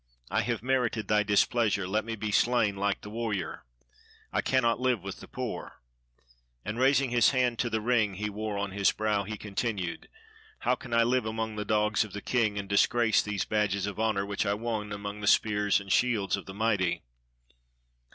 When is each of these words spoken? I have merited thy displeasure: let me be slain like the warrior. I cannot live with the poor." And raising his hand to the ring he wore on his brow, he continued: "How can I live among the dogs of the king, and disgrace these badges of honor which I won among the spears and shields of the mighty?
I 0.31 0.41
have 0.41 0.63
merited 0.63 1.07
thy 1.09 1.21
displeasure: 1.21 1.87
let 1.87 2.03
me 2.03 2.15
be 2.15 2.31
slain 2.31 2.75
like 2.75 3.01
the 3.01 3.09
warrior. 3.11 3.65
I 4.33 4.41
cannot 4.41 4.79
live 4.79 5.03
with 5.03 5.19
the 5.19 5.27
poor." 5.27 5.79
And 6.65 6.79
raising 6.79 7.11
his 7.11 7.29
hand 7.29 7.59
to 7.59 7.69
the 7.69 7.81
ring 7.81 8.15
he 8.15 8.27
wore 8.27 8.57
on 8.57 8.71
his 8.71 8.91
brow, 8.91 9.25
he 9.25 9.37
continued: 9.37 10.09
"How 10.61 10.73
can 10.73 10.91
I 10.91 11.03
live 11.03 11.27
among 11.27 11.55
the 11.55 11.65
dogs 11.65 12.03
of 12.03 12.13
the 12.13 12.19
king, 12.23 12.57
and 12.57 12.67
disgrace 12.67 13.21
these 13.21 13.45
badges 13.45 13.85
of 13.85 13.99
honor 13.99 14.25
which 14.25 14.43
I 14.43 14.55
won 14.55 14.91
among 14.91 15.21
the 15.21 15.27
spears 15.27 15.79
and 15.79 15.91
shields 15.93 16.35
of 16.35 16.47
the 16.47 16.55
mighty? 16.55 17.03